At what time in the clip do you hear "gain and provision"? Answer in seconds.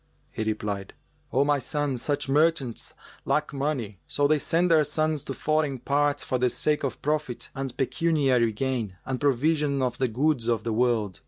8.51-9.83